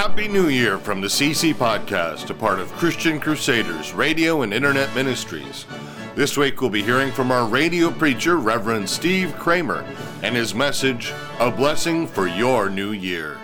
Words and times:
Happy 0.00 0.28
New 0.28 0.48
Year 0.48 0.78
from 0.78 1.02
the 1.02 1.08
CC 1.08 1.52
Podcast, 1.52 2.30
a 2.30 2.34
part 2.34 2.58
of 2.58 2.72
Christian 2.72 3.20
Crusaders 3.20 3.92
Radio 3.92 4.40
and 4.40 4.54
Internet 4.54 4.94
Ministries. 4.94 5.66
This 6.14 6.38
week 6.38 6.62
we'll 6.62 6.70
be 6.70 6.82
hearing 6.82 7.12
from 7.12 7.30
our 7.30 7.46
radio 7.46 7.90
preacher, 7.90 8.38
Reverend 8.38 8.88
Steve 8.88 9.34
Kramer, 9.34 9.84
and 10.22 10.34
his 10.34 10.54
message, 10.54 11.12
A 11.38 11.50
Blessing 11.50 12.06
for 12.06 12.26
Your 12.26 12.70
New 12.70 12.92
Year. 12.92 13.34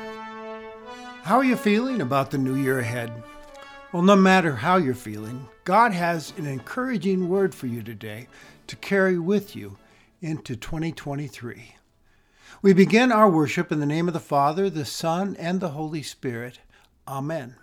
How 1.24 1.36
are 1.36 1.44
you 1.44 1.56
feeling 1.56 2.00
about 2.00 2.30
the 2.30 2.38
new 2.38 2.54
year 2.54 2.78
ahead? 2.78 3.12
Well, 3.92 4.02
no 4.02 4.16
matter 4.16 4.56
how 4.56 4.78
you're 4.78 4.94
feeling, 4.94 5.46
God 5.64 5.92
has 5.92 6.32
an 6.38 6.46
encouraging 6.46 7.28
word 7.28 7.54
for 7.54 7.66
you 7.66 7.82
today 7.82 8.28
to 8.68 8.76
carry 8.76 9.18
with 9.18 9.54
you 9.54 9.76
into 10.22 10.56
2023. 10.56 11.75
We 12.66 12.72
begin 12.72 13.12
our 13.12 13.30
worship 13.30 13.70
in 13.70 13.78
the 13.78 13.86
name 13.86 14.08
of 14.08 14.12
the 14.12 14.18
Father, 14.18 14.68
the 14.68 14.84
Son, 14.84 15.36
and 15.38 15.60
the 15.60 15.68
Holy 15.68 16.02
Spirit. 16.02 16.58
Amen. 17.06 17.54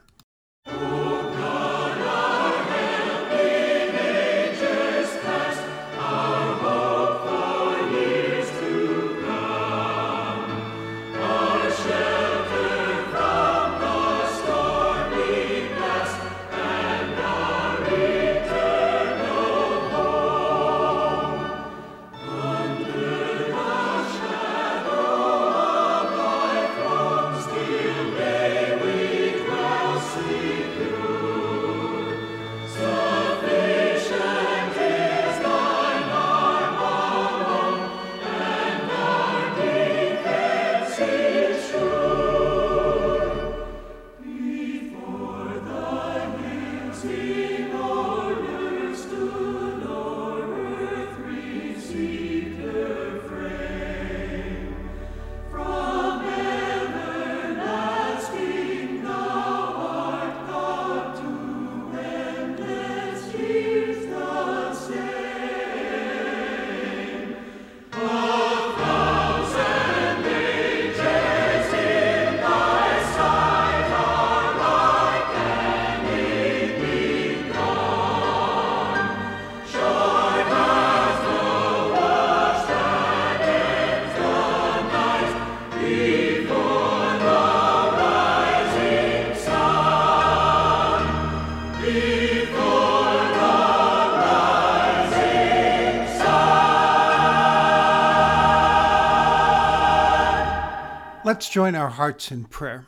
Join 101.53 101.75
our 101.75 101.89
hearts 101.89 102.31
in 102.31 102.45
prayer. 102.45 102.87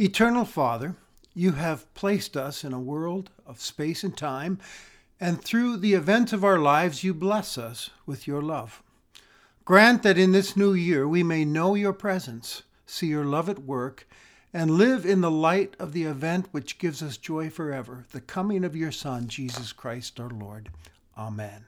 Eternal 0.00 0.44
Father, 0.44 0.96
you 1.32 1.52
have 1.52 1.94
placed 1.94 2.36
us 2.36 2.64
in 2.64 2.72
a 2.72 2.80
world 2.80 3.30
of 3.46 3.60
space 3.60 4.02
and 4.02 4.16
time, 4.16 4.58
and 5.20 5.40
through 5.40 5.76
the 5.76 5.94
events 5.94 6.32
of 6.32 6.42
our 6.42 6.58
lives, 6.58 7.04
you 7.04 7.14
bless 7.14 7.56
us 7.56 7.90
with 8.04 8.26
your 8.26 8.42
love. 8.42 8.82
Grant 9.64 10.02
that 10.02 10.18
in 10.18 10.32
this 10.32 10.56
new 10.56 10.72
year 10.72 11.06
we 11.06 11.22
may 11.22 11.44
know 11.44 11.76
your 11.76 11.92
presence, 11.92 12.64
see 12.84 13.06
your 13.06 13.24
love 13.24 13.48
at 13.48 13.60
work, 13.60 14.08
and 14.52 14.72
live 14.72 15.06
in 15.06 15.20
the 15.20 15.30
light 15.30 15.76
of 15.78 15.92
the 15.92 16.02
event 16.02 16.48
which 16.50 16.78
gives 16.78 17.00
us 17.00 17.16
joy 17.16 17.48
forever, 17.48 18.06
the 18.10 18.20
coming 18.20 18.64
of 18.64 18.74
your 18.74 18.90
Son, 18.90 19.28
Jesus 19.28 19.72
Christ 19.72 20.18
our 20.18 20.30
Lord. 20.30 20.68
Amen. 21.16 21.62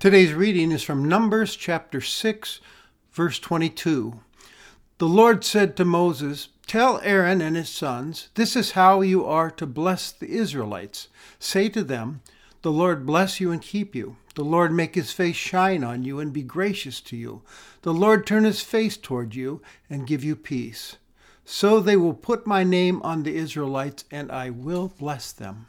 Today's 0.00 0.32
reading 0.32 0.72
is 0.72 0.82
from 0.82 1.06
Numbers 1.06 1.54
chapter 1.54 2.00
6, 2.00 2.60
verse 3.12 3.38
22. 3.38 4.18
The 4.96 5.06
Lord 5.06 5.44
said 5.44 5.76
to 5.76 5.84
Moses, 5.84 6.48
Tell 6.66 7.02
Aaron 7.02 7.42
and 7.42 7.54
his 7.54 7.68
sons, 7.68 8.30
this 8.34 8.56
is 8.56 8.70
how 8.70 9.02
you 9.02 9.26
are 9.26 9.50
to 9.50 9.66
bless 9.66 10.10
the 10.10 10.30
Israelites. 10.30 11.08
Say 11.38 11.68
to 11.68 11.84
them, 11.84 12.22
The 12.62 12.72
Lord 12.72 13.04
bless 13.04 13.40
you 13.40 13.52
and 13.52 13.60
keep 13.60 13.94
you. 13.94 14.16
The 14.36 14.42
Lord 14.42 14.72
make 14.72 14.94
his 14.94 15.12
face 15.12 15.36
shine 15.36 15.84
on 15.84 16.02
you 16.02 16.18
and 16.18 16.32
be 16.32 16.44
gracious 16.44 17.02
to 17.02 17.14
you. 17.14 17.42
The 17.82 17.92
Lord 17.92 18.26
turn 18.26 18.44
his 18.44 18.62
face 18.62 18.96
toward 18.96 19.34
you 19.34 19.60
and 19.90 20.06
give 20.06 20.24
you 20.24 20.34
peace. 20.34 20.96
So 21.44 21.78
they 21.78 21.98
will 21.98 22.14
put 22.14 22.46
my 22.46 22.64
name 22.64 23.02
on 23.02 23.22
the 23.22 23.36
Israelites, 23.36 24.06
and 24.10 24.32
I 24.32 24.48
will 24.48 24.94
bless 24.98 25.30
them. 25.30 25.66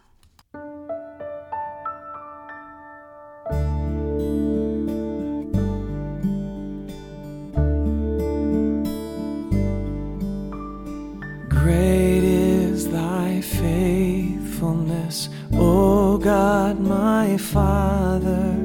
O 15.54 16.18
God 16.18 16.80
my 16.80 17.38
Father. 17.38 18.56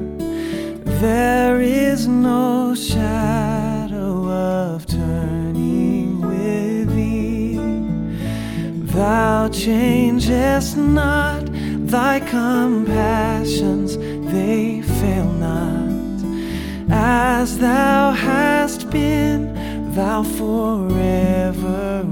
There 1.01 1.59
is 1.61 2.07
no 2.07 2.73
shadow 2.73 4.29
of 4.29 4.85
turning 4.85 6.21
with 6.21 6.95
thee. 6.95 7.57
Thou 8.93 9.49
changest 9.49 10.77
not, 10.77 11.43
thy 11.95 12.21
compassions, 12.21 13.97
they 14.31 14.81
fail 14.81 15.31
not. 15.33 15.87
As 16.89 17.57
thou 17.57 18.11
hast 18.11 18.89
been, 18.89 19.41
thou 19.93 20.23
forever 20.23 22.05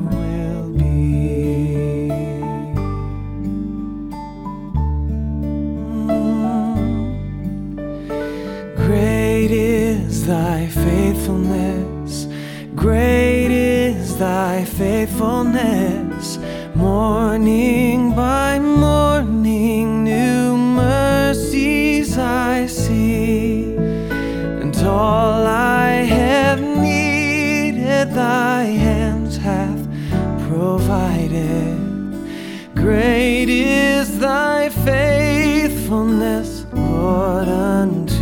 thy 10.25 10.66
faithfulness, 10.68 12.27
great 12.75 13.51
is 13.51 14.18
thy 14.18 14.66
faithfulness. 14.66 16.39
Morning 16.74 18.16
by 18.16 18.57
morning, 18.57 20.04
new 20.04 20.57
mercies 20.57 22.18
I 22.18 22.66
see, 22.66 23.75
and 23.75 24.75
all 24.77 25.45
I 25.45 25.89
have 26.18 26.60
needed, 26.60 28.12
thy 28.16 28.63
hands 28.63 29.38
hath 29.38 29.88
provided. 30.50 31.77
Great 32.74 33.50
is 33.50 34.18
thy 34.18 34.69
faithfulness, 34.69 36.66
Lord, 36.74 37.48
unto 37.48 38.14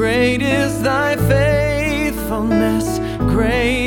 Great 0.00 0.42
is 0.42 0.82
thy 0.82 1.16
faithfulness. 1.16 2.98
Great 3.34 3.79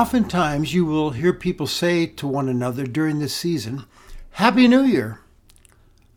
Oftentimes, 0.00 0.72
you 0.72 0.86
will 0.86 1.10
hear 1.10 1.34
people 1.34 1.66
say 1.66 2.06
to 2.06 2.26
one 2.26 2.48
another 2.48 2.86
during 2.86 3.18
this 3.18 3.36
season, 3.36 3.84
Happy 4.30 4.66
New 4.66 4.80
Year! 4.80 5.20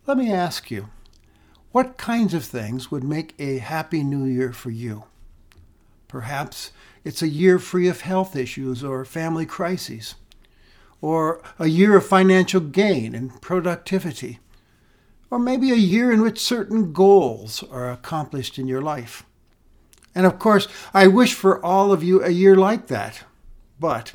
Let 0.07 0.15
me 0.15 0.31
ask 0.31 0.71
you, 0.71 0.87
what 1.73 1.97
kinds 1.97 2.33
of 2.33 2.45
things 2.45 2.89
would 2.89 3.03
make 3.03 3.35
a 3.37 3.57
Happy 3.57 4.01
New 4.01 4.23
Year 4.23 4.53
for 4.53 4.69
you? 4.69 5.03
Perhaps 6.07 6.71
it's 7.03 7.21
a 7.21 7.27
year 7.27 7.59
free 7.59 7.89
of 7.89 7.99
health 7.99 8.37
issues 8.37 8.85
or 8.85 9.03
family 9.03 9.45
crises, 9.45 10.15
or 11.01 11.43
a 11.59 11.67
year 11.67 11.97
of 11.97 12.05
financial 12.05 12.61
gain 12.61 13.13
and 13.13 13.41
productivity, 13.41 14.39
or 15.29 15.37
maybe 15.37 15.71
a 15.71 15.75
year 15.75 16.09
in 16.09 16.21
which 16.21 16.39
certain 16.39 16.93
goals 16.93 17.63
are 17.63 17.91
accomplished 17.91 18.57
in 18.57 18.65
your 18.65 18.81
life. 18.81 19.25
And 20.15 20.25
of 20.25 20.39
course, 20.39 20.69
I 20.93 21.07
wish 21.07 21.33
for 21.33 21.61
all 21.65 21.91
of 21.91 22.01
you 22.01 22.23
a 22.23 22.29
year 22.29 22.55
like 22.55 22.87
that. 22.87 23.25
But 23.83 24.13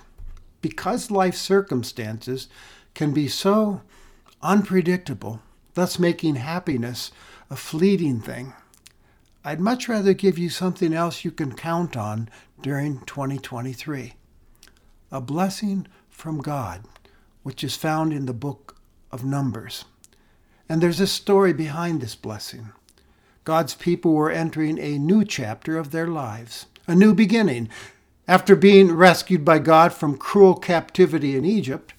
because 0.63 1.11
life 1.11 1.35
circumstances 1.35 2.49
can 2.95 3.13
be 3.13 3.29
so 3.29 3.83
unpredictable, 4.41 5.43
thus 5.75 5.99
making 5.99 6.37
happiness 6.37 7.13
a 7.51 7.57
fleeting 7.57 8.23
thing, 8.23 8.55
I'd 9.45 9.61
much 9.61 9.87
rather 9.87 10.15
give 10.15 10.39
you 10.39 10.49
something 10.49 10.95
else 10.95 11.23
you 11.23 11.31
can 11.31 11.53
count 11.55 11.99
on 11.99 12.31
during 12.63 13.01
2023 13.01 14.15
a 15.13 15.21
blessing 15.21 15.87
from 16.09 16.39
God, 16.39 16.87
which 17.43 17.63
is 17.63 17.77
found 17.77 18.15
in 18.15 18.25
the 18.25 18.33
book 18.33 18.79
of 19.13 19.23
Numbers. 19.23 19.85
And 20.67 20.83
there's 20.83 20.99
a 20.99 21.07
story 21.07 21.53
behind 21.53 22.01
this 22.01 22.15
blessing. 22.15 22.73
God's 23.45 23.75
people 23.75 24.15
were 24.15 24.31
entering 24.31 24.79
a 24.79 24.99
new 24.99 25.27
chapter 25.27 25.77
of 25.77 25.91
their 25.91 26.07
lives, 26.07 26.65
a 26.87 26.95
new 26.95 27.13
beginning. 27.13 27.69
After 28.29 28.55
being 28.55 28.93
rescued 28.93 29.43
by 29.43 29.59
God 29.59 29.95
from 29.95 30.19
cruel 30.19 30.55
captivity 30.55 31.35
in 31.35 31.47
Egypt, 31.47 31.95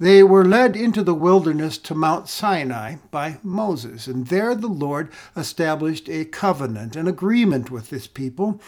they 0.00 0.20
were 0.24 0.44
led 0.44 0.74
into 0.74 1.04
the 1.04 1.14
wilderness 1.14 1.78
to 1.78 1.94
Mount 1.94 2.28
Sinai 2.28 2.96
by 3.12 3.38
Moses, 3.44 4.08
and 4.08 4.26
there 4.26 4.56
the 4.56 4.66
Lord 4.66 5.12
established 5.36 6.08
a 6.08 6.24
covenant, 6.24 6.96
an 6.96 7.06
agreement 7.06 7.70
with 7.70 7.90
this 7.90 8.08
people, 8.08 8.60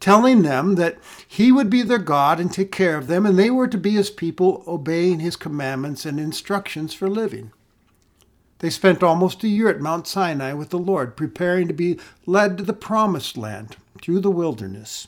telling 0.00 0.42
them 0.42 0.74
that 0.74 0.98
he 1.28 1.52
would 1.52 1.70
be 1.70 1.82
their 1.82 1.98
God 1.98 2.40
and 2.40 2.52
take 2.52 2.72
care 2.72 2.96
of 2.96 3.06
them, 3.06 3.24
and 3.24 3.38
they 3.38 3.50
were 3.50 3.68
to 3.68 3.78
be 3.78 3.92
his 3.92 4.10
people, 4.10 4.64
obeying 4.66 5.20
his 5.20 5.36
commandments 5.36 6.04
and 6.04 6.18
instructions 6.18 6.92
for 6.92 7.08
living. 7.08 7.52
They 8.58 8.70
spent 8.70 9.04
almost 9.04 9.44
a 9.44 9.48
year 9.48 9.68
at 9.68 9.80
Mount 9.80 10.08
Sinai 10.08 10.54
with 10.54 10.70
the 10.70 10.78
Lord, 10.78 11.16
preparing 11.16 11.68
to 11.68 11.74
be 11.74 12.00
led 12.26 12.58
to 12.58 12.64
the 12.64 12.72
promised 12.72 13.36
land 13.36 13.76
through 14.02 14.18
the 14.18 14.30
wilderness. 14.32 15.06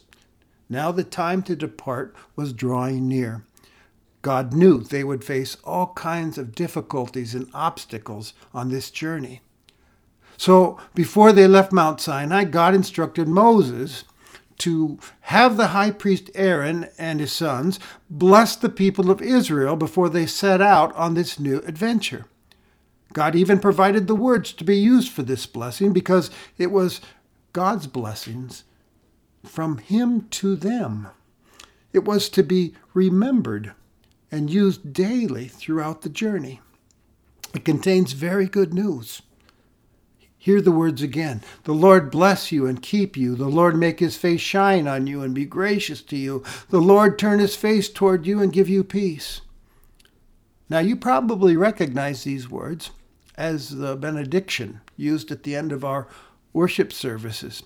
Now 0.72 0.92
the 0.92 1.02
time 1.02 1.42
to 1.42 1.56
depart 1.56 2.14
was 2.36 2.52
drawing 2.52 3.08
near. 3.08 3.44
God 4.22 4.52
knew 4.52 4.78
they 4.78 5.02
would 5.02 5.24
face 5.24 5.56
all 5.64 5.92
kinds 5.94 6.38
of 6.38 6.54
difficulties 6.54 7.34
and 7.34 7.50
obstacles 7.52 8.34
on 8.54 8.70
this 8.70 8.92
journey. 8.92 9.40
So 10.36 10.78
before 10.94 11.32
they 11.32 11.48
left 11.48 11.72
Mount 11.72 12.00
Sinai, 12.00 12.44
God 12.44 12.74
instructed 12.74 13.26
Moses 13.26 14.04
to 14.58 14.98
have 15.22 15.56
the 15.56 15.68
high 15.68 15.90
priest 15.90 16.30
Aaron 16.36 16.88
and 16.96 17.18
his 17.18 17.32
sons 17.32 17.80
bless 18.08 18.54
the 18.54 18.68
people 18.68 19.10
of 19.10 19.20
Israel 19.20 19.74
before 19.74 20.08
they 20.08 20.26
set 20.26 20.60
out 20.62 20.94
on 20.94 21.14
this 21.14 21.40
new 21.40 21.58
adventure. 21.66 22.26
God 23.12 23.34
even 23.34 23.58
provided 23.58 24.06
the 24.06 24.14
words 24.14 24.52
to 24.52 24.64
be 24.64 24.76
used 24.76 25.10
for 25.10 25.22
this 25.24 25.46
blessing 25.46 25.92
because 25.92 26.30
it 26.58 26.70
was 26.70 27.00
God's 27.52 27.88
blessings 27.88 28.62
from 29.44 29.78
Him 29.78 30.28
to 30.30 30.56
them. 30.56 31.08
It 31.92 32.04
was 32.04 32.28
to 32.30 32.42
be 32.42 32.74
remembered 32.94 33.72
and 34.30 34.50
used 34.50 34.92
daily 34.92 35.48
throughout 35.48 36.02
the 36.02 36.08
journey. 36.08 36.60
It 37.54 37.64
contains 37.64 38.12
very 38.12 38.46
good 38.46 38.72
news. 38.72 39.22
Hear 40.38 40.62
the 40.62 40.72
words 40.72 41.02
again. 41.02 41.42
The 41.64 41.74
Lord 41.74 42.10
bless 42.10 42.50
you 42.50 42.66
and 42.66 42.80
keep 42.80 43.16
you. 43.16 43.34
The 43.34 43.48
Lord 43.48 43.76
make 43.76 44.00
his 44.00 44.16
face 44.16 44.40
shine 44.40 44.88
on 44.88 45.06
you 45.06 45.22
and 45.22 45.34
be 45.34 45.44
gracious 45.44 46.00
to 46.02 46.16
you. 46.16 46.42
The 46.70 46.80
Lord 46.80 47.18
turn 47.18 47.40
his 47.40 47.56
face 47.56 47.90
toward 47.90 48.26
you 48.26 48.40
and 48.40 48.52
give 48.52 48.68
you 48.68 48.82
peace. 48.82 49.42
Now, 50.70 50.78
you 50.78 50.96
probably 50.96 51.56
recognize 51.56 52.24
these 52.24 52.48
words 52.48 52.90
as 53.36 53.76
the 53.76 53.96
benediction 53.96 54.80
used 54.96 55.30
at 55.30 55.42
the 55.42 55.56
end 55.56 55.72
of 55.72 55.84
our 55.84 56.08
worship 56.52 56.92
services 56.92 57.64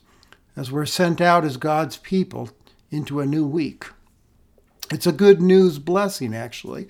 as 0.56 0.70
we're 0.70 0.86
sent 0.86 1.20
out 1.20 1.44
as 1.44 1.56
God's 1.56 1.96
people 1.96 2.50
into 2.90 3.20
a 3.20 3.26
new 3.26 3.46
week. 3.46 3.86
It's 4.90 5.06
a 5.06 5.12
good 5.12 5.40
news 5.40 5.78
blessing, 5.78 6.34
actually, 6.34 6.88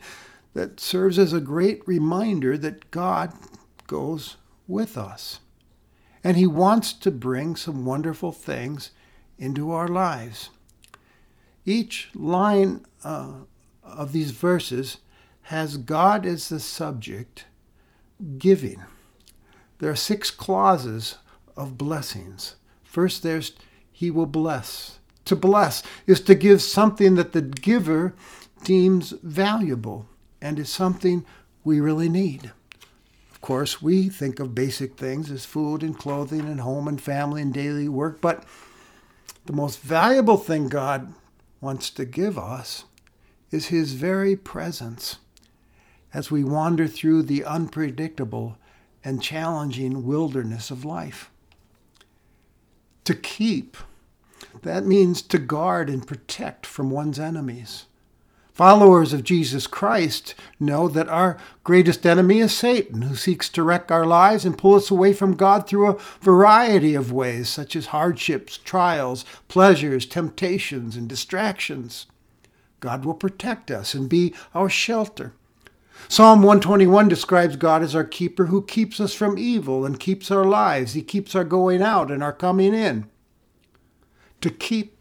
that 0.52 0.80
serves 0.80 1.18
as 1.18 1.32
a 1.32 1.40
great 1.40 1.86
reminder 1.86 2.58
that 2.58 2.90
God 2.90 3.32
goes 3.86 4.36
with 4.66 4.98
us. 4.98 5.40
And 6.22 6.36
He 6.36 6.46
wants 6.46 6.92
to 6.92 7.10
bring 7.10 7.56
some 7.56 7.84
wonderful 7.84 8.32
things 8.32 8.90
into 9.38 9.70
our 9.70 9.88
lives. 9.88 10.50
Each 11.64 12.08
line 12.14 12.84
uh, 13.02 13.32
of 13.82 14.12
these 14.12 14.30
verses 14.30 14.98
has 15.42 15.76
God 15.76 16.24
as 16.26 16.48
the 16.48 16.60
subject 16.60 17.44
giving. 18.38 18.82
There 19.78 19.90
are 19.90 19.96
six 19.96 20.30
clauses 20.30 21.18
of 21.56 21.78
blessings. 21.78 22.56
First, 22.94 23.24
there's 23.24 23.54
He 23.90 24.08
will 24.08 24.24
bless. 24.26 25.00
To 25.24 25.34
bless 25.34 25.82
is 26.06 26.20
to 26.20 26.34
give 26.36 26.62
something 26.62 27.16
that 27.16 27.32
the 27.32 27.42
giver 27.42 28.14
deems 28.62 29.10
valuable 29.20 30.06
and 30.40 30.60
is 30.60 30.68
something 30.68 31.24
we 31.64 31.80
really 31.80 32.08
need. 32.08 32.52
Of 33.32 33.40
course, 33.40 33.82
we 33.82 34.08
think 34.08 34.38
of 34.38 34.54
basic 34.54 34.96
things 34.96 35.28
as 35.32 35.44
food 35.44 35.82
and 35.82 35.98
clothing 35.98 36.42
and 36.42 36.60
home 36.60 36.86
and 36.86 37.02
family 37.02 37.42
and 37.42 37.52
daily 37.52 37.88
work, 37.88 38.20
but 38.20 38.44
the 39.46 39.52
most 39.52 39.80
valuable 39.80 40.36
thing 40.36 40.68
God 40.68 41.14
wants 41.60 41.90
to 41.90 42.04
give 42.04 42.38
us 42.38 42.84
is 43.50 43.66
His 43.66 43.94
very 43.94 44.36
presence 44.36 45.16
as 46.12 46.30
we 46.30 46.44
wander 46.44 46.86
through 46.86 47.24
the 47.24 47.44
unpredictable 47.44 48.56
and 49.02 49.20
challenging 49.20 50.06
wilderness 50.06 50.70
of 50.70 50.84
life. 50.84 51.32
To 53.04 53.14
keep, 53.14 53.76
that 54.62 54.86
means 54.86 55.20
to 55.22 55.38
guard 55.38 55.90
and 55.90 56.06
protect 56.06 56.64
from 56.64 56.90
one's 56.90 57.18
enemies. 57.18 57.84
Followers 58.54 59.12
of 59.12 59.24
Jesus 59.24 59.66
Christ 59.66 60.36
know 60.60 60.86
that 60.86 61.08
our 61.08 61.36
greatest 61.64 62.06
enemy 62.06 62.38
is 62.38 62.56
Satan, 62.56 63.02
who 63.02 63.16
seeks 63.16 63.48
to 63.48 63.64
wreck 63.64 63.90
our 63.90 64.06
lives 64.06 64.44
and 64.44 64.56
pull 64.56 64.74
us 64.74 64.92
away 64.92 65.12
from 65.12 65.34
God 65.34 65.66
through 65.66 65.90
a 65.90 65.98
variety 66.20 66.94
of 66.94 67.10
ways, 67.10 67.48
such 67.48 67.74
as 67.74 67.86
hardships, 67.86 68.56
trials, 68.56 69.24
pleasures, 69.48 70.06
temptations, 70.06 70.96
and 70.96 71.08
distractions. 71.08 72.06
God 72.78 73.04
will 73.04 73.14
protect 73.14 73.72
us 73.72 73.92
and 73.92 74.08
be 74.08 74.32
our 74.54 74.68
shelter. 74.68 75.32
Psalm 76.08 76.40
121 76.42 77.08
describes 77.08 77.56
God 77.56 77.82
as 77.82 77.94
our 77.94 78.04
keeper 78.04 78.46
who 78.46 78.62
keeps 78.62 79.00
us 79.00 79.14
from 79.14 79.38
evil 79.38 79.84
and 79.84 79.98
keeps 79.98 80.30
our 80.30 80.44
lives. 80.44 80.92
He 80.92 81.02
keeps 81.02 81.34
our 81.34 81.44
going 81.44 81.82
out 81.82 82.10
and 82.10 82.22
our 82.22 82.32
coming 82.32 82.74
in. 82.74 83.06
To 84.40 84.50
keep 84.50 84.98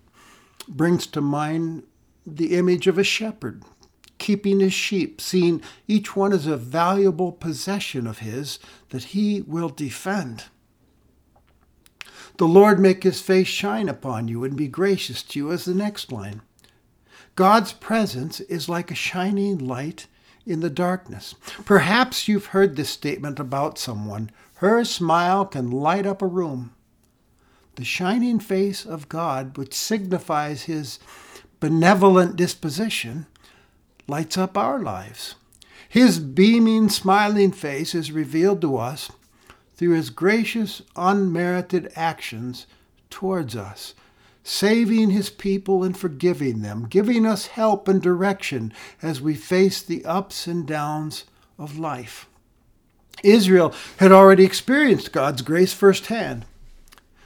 brings 0.67 1.05
to 1.07 1.21
mind 1.21 1.83
the 2.25 2.55
image 2.55 2.87
of 2.87 2.97
a 2.97 3.03
shepherd 3.03 3.63
keeping 4.23 4.61
his 4.61 4.73
sheep, 4.73 5.19
seeing 5.19 5.61
each 5.85 6.15
one 6.15 6.31
as 6.31 6.47
a 6.47 6.55
valuable 6.55 7.33
possession 7.33 8.07
of 8.07 8.19
his 8.19 8.57
that 8.89 9.03
he 9.05 9.41
will 9.41 9.67
defend. 9.67 10.45
The 12.37 12.47
Lord 12.47 12.79
make 12.79 13.03
his 13.03 13.21
face 13.21 13.49
shine 13.49 13.89
upon 13.89 14.29
you 14.29 14.45
and 14.45 14.55
be 14.55 14.69
gracious 14.69 15.23
to 15.23 15.39
you, 15.39 15.51
as 15.51 15.65
the 15.65 15.75
next 15.75 16.09
line. 16.09 16.41
God's 17.35 17.73
presence 17.73 18.39
is 18.39 18.69
like 18.69 18.91
a 18.91 18.95
shining 18.95 19.57
light 19.57 20.07
in 20.45 20.59
the 20.59 20.69
darkness. 20.69 21.35
Perhaps 21.65 22.27
you've 22.27 22.47
heard 22.47 22.75
this 22.75 22.89
statement 22.89 23.39
about 23.39 23.77
someone. 23.77 24.29
Her 24.55 24.83
smile 24.83 25.45
can 25.45 25.71
light 25.71 26.05
up 26.05 26.21
a 26.21 26.27
room. 26.27 26.71
The 27.75 27.85
shining 27.85 28.39
face 28.39 28.85
of 28.85 29.09
God, 29.09 29.57
which 29.57 29.73
signifies 29.73 30.63
his 30.63 30.99
benevolent 31.59 32.35
disposition, 32.35 33.25
lights 34.07 34.37
up 34.37 34.57
our 34.57 34.79
lives. 34.79 35.35
His 35.87 36.19
beaming, 36.19 36.89
smiling 36.89 37.51
face 37.51 37.95
is 37.95 38.11
revealed 38.11 38.61
to 38.61 38.77
us 38.77 39.11
through 39.75 39.95
his 39.95 40.09
gracious, 40.09 40.81
unmerited 40.95 41.91
actions 41.95 42.67
towards 43.09 43.55
us 43.55 43.93
saving 44.43 45.09
his 45.09 45.29
people 45.29 45.83
and 45.83 45.97
forgiving 45.97 46.61
them, 46.61 46.85
giving 46.89 47.25
us 47.25 47.47
help 47.47 47.87
and 47.87 48.01
direction 48.01 48.73
as 49.01 49.21
we 49.21 49.33
face 49.33 49.81
the 49.81 50.03
ups 50.05 50.47
and 50.47 50.67
downs 50.67 51.23
of 51.57 51.79
life. 51.79 52.27
Israel 53.23 53.73
had 53.97 54.11
already 54.11 54.43
experienced 54.43 55.13
God's 55.13 55.41
grace 55.41 55.73
firsthand. 55.73 56.45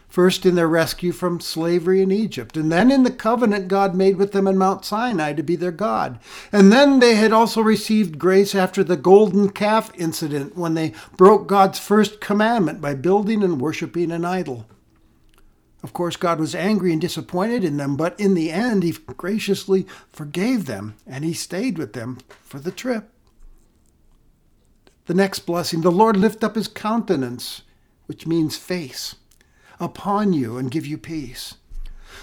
First 0.07 0.45
in 0.45 0.55
their 0.55 0.67
rescue 0.67 1.11
from 1.11 1.39
slavery 1.39 2.01
in 2.01 2.11
Egypt, 2.11 2.57
and 2.57 2.71
then 2.71 2.89
in 2.91 3.03
the 3.03 3.11
covenant 3.11 3.67
God 3.67 3.93
made 3.93 4.17
with 4.17 4.31
them 4.31 4.47
in 4.47 4.57
Mount 4.57 4.85
Sinai 4.85 5.33
to 5.33 5.43
be 5.43 5.55
their 5.55 5.71
God. 5.71 6.19
And 6.51 6.71
then 6.71 6.99
they 6.99 7.15
had 7.15 7.33
also 7.33 7.61
received 7.61 8.17
grace 8.17 8.55
after 8.55 8.83
the 8.83 8.97
golden 8.97 9.49
calf 9.49 9.91
incident 9.95 10.57
when 10.57 10.73
they 10.73 10.93
broke 11.17 11.45
God's 11.45 11.77
first 11.77 12.19
commandment 12.19 12.81
by 12.81 12.95
building 12.95 13.43
and 13.43 13.61
worshiping 13.61 14.11
an 14.11 14.25
idol. 14.25 14.65
Of 15.83 15.93
course, 15.93 16.15
God 16.15 16.39
was 16.39 16.55
angry 16.55 16.91
and 16.91 16.99
disappointed 16.99 17.63
in 17.63 17.77
them, 17.77 17.95
but 17.95 18.19
in 18.19 18.33
the 18.33 18.51
end, 18.51 18.83
He 18.83 18.91
graciously 18.91 19.85
forgave 20.11 20.65
them 20.65 20.95
and 21.05 21.23
He 21.23 21.33
stayed 21.33 21.77
with 21.77 21.93
them 21.93 22.17
for 22.41 22.59
the 22.59 22.71
trip. 22.71 23.11
The 25.05 25.13
next 25.13 25.39
blessing 25.39 25.81
the 25.81 25.91
Lord 25.91 26.17
lift 26.17 26.43
up 26.43 26.55
His 26.55 26.67
countenance, 26.67 27.61
which 28.07 28.25
means 28.25 28.57
face, 28.57 29.15
upon 29.79 30.33
you 30.33 30.57
and 30.57 30.71
give 30.71 30.85
you 30.85 30.97
peace. 30.97 31.55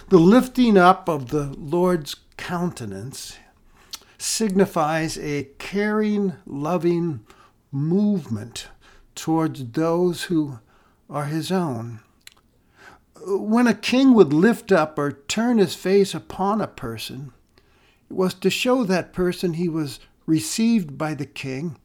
The 0.08 0.18
lifting 0.18 0.76
up 0.76 1.08
of 1.08 1.30
the 1.30 1.54
Lord's 1.56 2.16
countenance 2.36 3.38
signifies 4.18 5.16
a 5.18 5.44
caring, 5.58 6.34
loving 6.44 7.20
movement 7.70 8.68
towards 9.14 9.64
those 9.70 10.24
who 10.24 10.58
are 11.08 11.26
His 11.26 11.52
own 11.52 12.00
when 13.26 13.66
a 13.66 13.74
king 13.74 14.14
would 14.14 14.32
lift 14.32 14.72
up 14.72 14.98
or 14.98 15.12
turn 15.12 15.58
his 15.58 15.74
face 15.74 16.14
upon 16.14 16.60
a 16.60 16.66
person, 16.66 17.32
it 18.10 18.14
was 18.14 18.34
to 18.34 18.50
show 18.50 18.84
that 18.84 19.12
person 19.12 19.54
he 19.54 19.68
was 19.68 20.00
received 20.26 20.98
by 20.98 21.14
the 21.14 21.26
king 21.26 21.76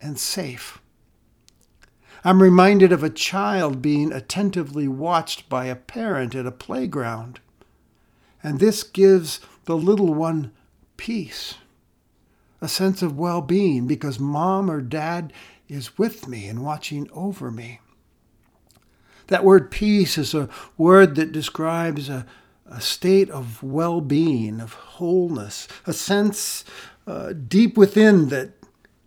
and 0.00 0.18
safe. 0.18 0.80
I'm 2.22 2.42
reminded 2.42 2.92
of 2.92 3.02
a 3.02 3.10
child 3.10 3.80
being 3.80 4.12
attentively 4.12 4.86
watched 4.86 5.48
by 5.48 5.66
a 5.66 5.76
parent 5.76 6.34
at 6.34 6.46
a 6.46 6.52
playground, 6.52 7.40
and 8.42 8.58
this 8.58 8.82
gives 8.82 9.40
the 9.64 9.76
little 9.76 10.12
one 10.12 10.52
peace, 10.96 11.54
a 12.60 12.68
sense 12.68 13.00
of 13.00 13.18
well 13.18 13.40
being, 13.40 13.86
because 13.86 14.18
mom 14.18 14.70
or 14.70 14.82
dad 14.82 15.32
is 15.68 15.96
with 15.96 16.28
me 16.28 16.46
and 16.46 16.62
watching 16.62 17.08
over 17.12 17.50
me. 17.50 17.80
That 19.30 19.44
word 19.44 19.70
peace 19.70 20.18
is 20.18 20.34
a 20.34 20.48
word 20.76 21.14
that 21.14 21.30
describes 21.30 22.08
a, 22.08 22.26
a 22.66 22.80
state 22.80 23.30
of 23.30 23.62
well 23.62 24.00
being, 24.00 24.60
of 24.60 24.74
wholeness, 24.74 25.68
a 25.86 25.92
sense 25.92 26.64
uh, 27.06 27.32
deep 27.32 27.76
within 27.76 28.28
that 28.28 28.50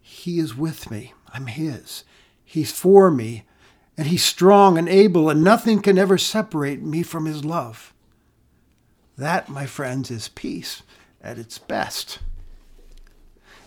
He 0.01 0.39
is 0.39 0.55
with 0.55 0.89
me. 0.89 1.13
I'm 1.33 1.47
His. 1.47 2.05
He's 2.43 2.71
for 2.71 3.11
me, 3.11 3.43
and 3.97 4.07
He's 4.07 4.23
strong 4.23 4.77
and 4.77 4.87
able, 4.87 5.29
and 5.29 5.43
nothing 5.43 5.81
can 5.81 5.97
ever 5.97 6.17
separate 6.17 6.81
me 6.81 7.03
from 7.03 7.25
His 7.25 7.43
love. 7.43 7.93
That, 9.17 9.49
my 9.49 9.65
friends, 9.65 10.09
is 10.09 10.29
peace 10.29 10.83
at 11.21 11.37
its 11.37 11.57
best. 11.57 12.19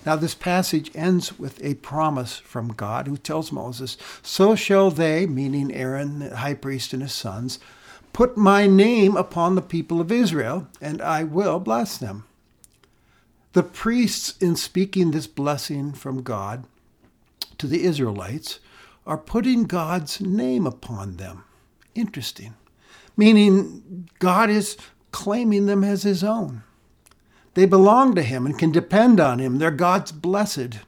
Now, 0.06 0.14
this 0.14 0.36
passage 0.36 0.92
ends 0.94 1.36
with 1.36 1.62
a 1.64 1.74
promise 1.74 2.38
from 2.38 2.68
God 2.68 3.08
who 3.08 3.16
tells 3.16 3.50
Moses, 3.50 3.96
So 4.22 4.54
shall 4.54 4.92
they, 4.92 5.26
meaning 5.26 5.74
Aaron, 5.74 6.20
the 6.20 6.36
high 6.36 6.54
priest, 6.54 6.92
and 6.92 7.02
his 7.02 7.12
sons, 7.12 7.58
put 8.12 8.36
my 8.36 8.68
name 8.68 9.16
upon 9.16 9.56
the 9.56 9.62
people 9.62 10.00
of 10.00 10.12
Israel, 10.12 10.68
and 10.80 11.02
I 11.02 11.24
will 11.24 11.58
bless 11.58 11.98
them. 11.98 12.24
The 13.52 13.64
priests, 13.64 14.38
in 14.38 14.54
speaking 14.54 15.10
this 15.10 15.26
blessing 15.26 15.92
from 15.92 16.22
God 16.22 16.64
to 17.58 17.66
the 17.66 17.82
Israelites, 17.82 18.60
are 19.08 19.18
putting 19.18 19.64
God's 19.64 20.20
name 20.20 20.68
upon 20.68 21.16
them. 21.16 21.42
Interesting. 21.96 22.54
Meaning, 23.16 24.08
God 24.20 24.50
is 24.50 24.76
claiming 25.10 25.66
them 25.66 25.82
as 25.82 26.04
his 26.04 26.22
own. 26.22 26.62
They 27.56 27.64
belong 27.64 28.14
to 28.14 28.22
him 28.22 28.44
and 28.44 28.58
can 28.58 28.70
depend 28.70 29.18
on 29.18 29.38
him. 29.38 29.56
They're 29.56 29.70
God's 29.70 30.12
blessed. 30.12 30.80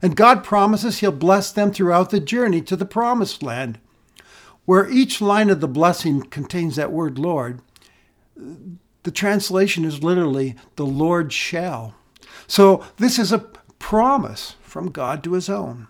And 0.00 0.16
God 0.16 0.42
promises 0.42 0.98
he'll 0.98 1.12
bless 1.12 1.52
them 1.52 1.70
throughout 1.70 2.08
the 2.08 2.18
journey 2.18 2.62
to 2.62 2.76
the 2.76 2.86
promised 2.86 3.42
land. 3.42 3.78
Where 4.64 4.88
each 4.88 5.20
line 5.20 5.50
of 5.50 5.60
the 5.60 5.68
blessing 5.68 6.22
contains 6.22 6.76
that 6.76 6.92
word 6.92 7.18
Lord, 7.18 7.60
the 9.02 9.10
translation 9.10 9.84
is 9.84 10.02
literally, 10.02 10.56
the 10.76 10.86
Lord 10.86 11.30
shall. 11.30 11.94
So 12.46 12.82
this 12.96 13.18
is 13.18 13.30
a 13.30 13.50
promise 13.78 14.56
from 14.62 14.92
God 14.92 15.22
to 15.24 15.34
his 15.34 15.50
own. 15.50 15.88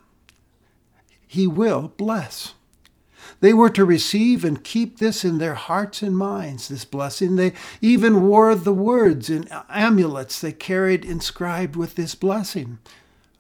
He 1.29 1.47
will 1.47 1.93
bless. 1.97 2.55
They 3.43 3.53
were 3.53 3.71
to 3.71 3.85
receive 3.85 4.45
and 4.45 4.63
keep 4.63 4.99
this 4.99 5.25
in 5.25 5.39
their 5.39 5.55
hearts 5.55 6.01
and 6.01 6.17
minds, 6.17 6.69
this 6.69 6.85
blessing. 6.85 7.35
They 7.35 7.55
even 7.81 8.23
wore 8.23 8.55
the 8.55 8.73
words 8.73 9.29
in 9.29 9.49
amulets 9.69 10.41
they 10.41 10.53
carried 10.53 11.05
inscribed 11.05 11.75
with 11.75 11.97
this 11.97 12.15
blessing. 12.15 12.79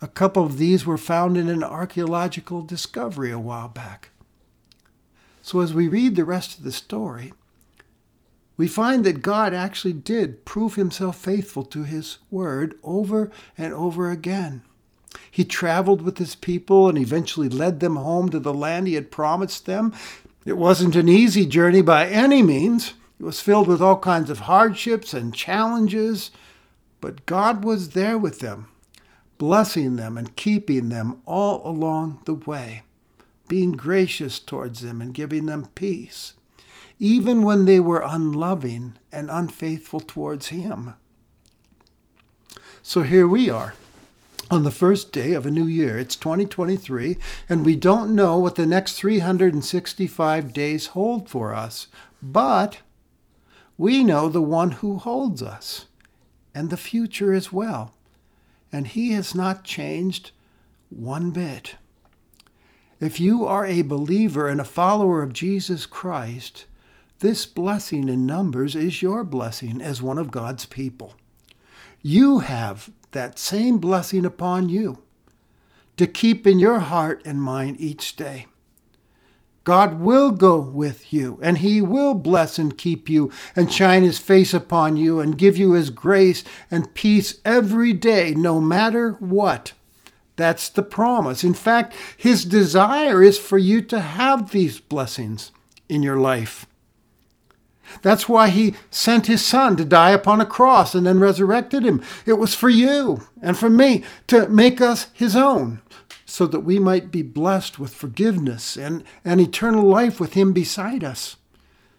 A 0.00 0.08
couple 0.08 0.44
of 0.44 0.58
these 0.58 0.84
were 0.84 0.98
found 0.98 1.36
in 1.36 1.48
an 1.48 1.62
archaeological 1.62 2.62
discovery 2.62 3.30
a 3.30 3.38
while 3.38 3.68
back. 3.68 4.10
So 5.40 5.60
as 5.60 5.72
we 5.72 5.86
read 5.86 6.16
the 6.16 6.24
rest 6.24 6.58
of 6.58 6.64
the 6.64 6.72
story, 6.72 7.32
we 8.56 8.66
find 8.66 9.04
that 9.04 9.22
God 9.22 9.54
actually 9.54 9.92
did 9.92 10.44
prove 10.44 10.74
himself 10.74 11.16
faithful 11.16 11.64
to 11.66 11.84
his 11.84 12.18
word 12.28 12.74
over 12.82 13.30
and 13.56 13.72
over 13.72 14.10
again. 14.10 14.62
He 15.30 15.44
traveled 15.44 16.02
with 16.02 16.18
his 16.18 16.34
people 16.34 16.88
and 16.88 16.98
eventually 16.98 17.48
led 17.48 17.80
them 17.80 17.96
home 17.96 18.28
to 18.30 18.38
the 18.38 18.54
land 18.54 18.86
he 18.86 18.94
had 18.94 19.10
promised 19.10 19.66
them. 19.66 19.92
It 20.44 20.56
wasn't 20.56 20.96
an 20.96 21.08
easy 21.08 21.46
journey 21.46 21.82
by 21.82 22.08
any 22.08 22.42
means. 22.42 22.94
It 23.18 23.24
was 23.24 23.40
filled 23.40 23.68
with 23.68 23.80
all 23.80 23.98
kinds 23.98 24.30
of 24.30 24.40
hardships 24.40 25.14
and 25.14 25.34
challenges, 25.34 26.32
but 27.00 27.24
God 27.26 27.64
was 27.64 27.90
there 27.90 28.18
with 28.18 28.40
them, 28.40 28.68
blessing 29.38 29.96
them 29.96 30.18
and 30.18 30.34
keeping 30.34 30.88
them 30.88 31.22
all 31.24 31.66
along 31.66 32.20
the 32.24 32.34
way, 32.34 32.82
being 33.48 33.72
gracious 33.72 34.40
towards 34.40 34.80
them 34.80 35.00
and 35.00 35.14
giving 35.14 35.46
them 35.46 35.68
peace, 35.74 36.34
even 36.98 37.42
when 37.42 37.64
they 37.64 37.78
were 37.78 38.02
unloving 38.04 38.94
and 39.12 39.30
unfaithful 39.30 40.00
towards 40.00 40.48
Him. 40.48 40.94
So 42.82 43.02
here 43.02 43.28
we 43.28 43.48
are 43.48 43.74
on 44.52 44.64
the 44.64 44.70
first 44.70 45.12
day 45.12 45.32
of 45.32 45.46
a 45.46 45.50
new 45.50 45.64
year. 45.64 45.98
It's 45.98 46.14
2023, 46.14 47.16
and 47.48 47.64
we 47.64 47.74
don't 47.74 48.14
know 48.14 48.38
what 48.38 48.56
the 48.56 48.66
next 48.66 48.98
365 48.98 50.52
days 50.52 50.88
hold 50.88 51.30
for 51.30 51.54
us, 51.54 51.86
but 52.20 52.80
we 53.78 54.04
know 54.04 54.28
the 54.28 54.42
one 54.42 54.72
who 54.72 54.98
holds 54.98 55.42
us 55.42 55.86
and 56.54 56.68
the 56.68 56.76
future 56.76 57.32
as 57.32 57.50
well. 57.50 57.94
And 58.70 58.88
he 58.88 59.12
has 59.12 59.34
not 59.34 59.64
changed 59.64 60.32
one 60.90 61.30
bit. 61.30 61.76
If 63.00 63.18
you 63.18 63.46
are 63.46 63.64
a 63.64 63.80
believer 63.80 64.48
and 64.48 64.60
a 64.60 64.64
follower 64.64 65.22
of 65.22 65.32
Jesus 65.32 65.86
Christ, 65.86 66.66
this 67.20 67.46
blessing 67.46 68.10
in 68.10 68.26
Numbers 68.26 68.76
is 68.76 69.00
your 69.00 69.24
blessing 69.24 69.80
as 69.80 70.02
one 70.02 70.18
of 70.18 70.30
God's 70.30 70.66
people. 70.66 71.14
You 72.02 72.40
have 72.40 72.90
that 73.12 73.38
same 73.38 73.78
blessing 73.78 74.24
upon 74.24 74.68
you 74.68 74.98
to 75.96 76.06
keep 76.06 76.46
in 76.46 76.58
your 76.58 76.80
heart 76.80 77.22
and 77.24 77.40
mind 77.40 77.80
each 77.80 78.16
day. 78.16 78.46
God 79.64 80.00
will 80.00 80.32
go 80.32 80.58
with 80.58 81.12
you, 81.12 81.38
and 81.40 81.58
He 81.58 81.80
will 81.80 82.14
bless 82.14 82.58
and 82.58 82.76
keep 82.76 83.08
you, 83.08 83.30
and 83.54 83.72
shine 83.72 84.02
His 84.02 84.18
face 84.18 84.52
upon 84.52 84.96
you, 84.96 85.20
and 85.20 85.38
give 85.38 85.56
you 85.56 85.72
His 85.72 85.90
grace 85.90 86.42
and 86.70 86.92
peace 86.94 87.38
every 87.44 87.92
day, 87.92 88.34
no 88.34 88.60
matter 88.60 89.12
what. 89.20 89.72
That's 90.34 90.68
the 90.68 90.82
promise. 90.82 91.44
In 91.44 91.54
fact, 91.54 91.94
His 92.16 92.44
desire 92.44 93.22
is 93.22 93.38
for 93.38 93.58
you 93.58 93.82
to 93.82 94.00
have 94.00 94.50
these 94.50 94.80
blessings 94.80 95.52
in 95.88 96.02
your 96.02 96.16
life. 96.16 96.66
That's 98.00 98.28
why 98.28 98.48
he 98.48 98.74
sent 98.90 99.26
his 99.26 99.44
son 99.44 99.76
to 99.76 99.84
die 99.84 100.10
upon 100.10 100.40
a 100.40 100.46
cross 100.46 100.94
and 100.94 101.06
then 101.06 101.20
resurrected 101.20 101.84
him. 101.84 102.02
It 102.24 102.34
was 102.34 102.54
for 102.54 102.68
you 102.70 103.26
and 103.42 103.58
for 103.58 103.68
me 103.68 104.04
to 104.28 104.48
make 104.48 104.80
us 104.80 105.08
his 105.12 105.36
own 105.36 105.82
so 106.24 106.46
that 106.46 106.60
we 106.60 106.78
might 106.78 107.10
be 107.10 107.20
blessed 107.20 107.78
with 107.78 107.92
forgiveness 107.92 108.76
and, 108.76 109.04
and 109.22 109.40
eternal 109.40 109.84
life 109.84 110.18
with 110.18 110.32
him 110.32 110.54
beside 110.54 111.04
us. 111.04 111.36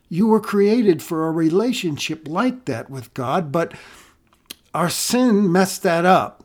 You 0.10 0.28
were 0.28 0.40
created 0.40 1.04
for 1.04 1.28
a 1.28 1.32
relationship 1.32 2.28
like 2.28 2.66
that 2.66 2.90
with 2.90 3.14
God, 3.14 3.52
but 3.52 3.74
our 4.74 4.90
sin 4.90 5.52
messed 5.52 5.84
that 5.84 6.06
up. 6.06 6.44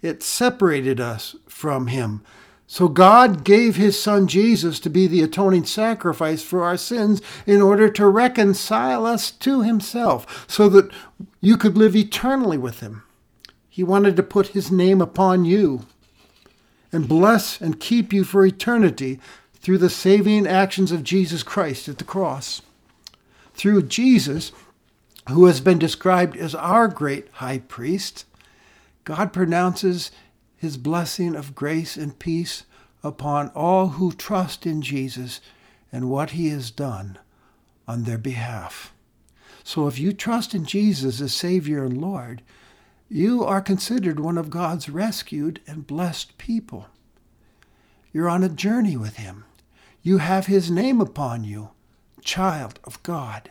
It 0.00 0.22
separated 0.22 1.00
us 1.00 1.36
from 1.46 1.88
him. 1.88 2.22
So 2.70 2.86
God 2.86 3.44
gave 3.44 3.76
his 3.76 4.00
son 4.00 4.28
Jesus 4.28 4.78
to 4.80 4.90
be 4.90 5.06
the 5.06 5.22
atoning 5.22 5.64
sacrifice 5.64 6.42
for 6.42 6.62
our 6.62 6.76
sins 6.76 7.22
in 7.46 7.62
order 7.62 7.88
to 7.88 8.06
reconcile 8.06 9.06
us 9.06 9.30
to 9.30 9.62
himself 9.62 10.44
so 10.46 10.68
that 10.68 10.92
you 11.40 11.56
could 11.56 11.78
live 11.78 11.96
eternally 11.96 12.58
with 12.58 12.80
him. 12.80 13.04
He 13.70 13.82
wanted 13.82 14.16
to 14.16 14.22
put 14.22 14.48
his 14.48 14.70
name 14.70 15.00
upon 15.00 15.46
you 15.46 15.86
and 16.92 17.08
bless 17.08 17.58
and 17.58 17.80
keep 17.80 18.12
you 18.12 18.22
for 18.22 18.44
eternity 18.44 19.18
through 19.54 19.78
the 19.78 19.88
saving 19.88 20.46
actions 20.46 20.92
of 20.92 21.02
Jesus 21.02 21.42
Christ 21.42 21.88
at 21.88 21.96
the 21.96 22.04
cross. 22.04 22.60
Through 23.54 23.84
Jesus, 23.84 24.52
who 25.30 25.46
has 25.46 25.62
been 25.62 25.78
described 25.78 26.36
as 26.36 26.54
our 26.54 26.86
great 26.86 27.28
high 27.32 27.60
priest, 27.60 28.26
God 29.04 29.32
pronounces 29.32 30.10
his 30.58 30.76
blessing 30.76 31.34
of 31.34 31.54
grace 31.54 31.96
and 31.96 32.18
peace 32.18 32.64
upon 33.02 33.48
all 33.54 33.88
who 33.90 34.12
trust 34.12 34.66
in 34.66 34.82
Jesus 34.82 35.40
and 35.90 36.10
what 36.10 36.30
he 36.30 36.48
has 36.48 36.70
done 36.70 37.18
on 37.86 38.04
their 38.04 38.18
behalf. 38.18 38.92
So 39.64 39.86
if 39.86 39.98
you 39.98 40.12
trust 40.12 40.54
in 40.54 40.64
Jesus 40.64 41.20
as 41.20 41.32
Savior 41.32 41.84
and 41.84 42.00
Lord, 42.00 42.42
you 43.08 43.42
are 43.44 43.62
considered 43.62 44.20
one 44.20 44.36
of 44.36 44.50
God's 44.50 44.88
rescued 44.90 45.60
and 45.66 45.86
blessed 45.86 46.36
people. 46.36 46.86
You're 48.12 48.28
on 48.28 48.42
a 48.42 48.48
journey 48.48 48.96
with 48.96 49.16
Him. 49.16 49.44
You 50.02 50.18
have 50.18 50.46
His 50.46 50.70
name 50.70 51.00
upon 51.00 51.44
you, 51.44 51.70
child 52.22 52.80
of 52.84 53.02
God. 53.02 53.50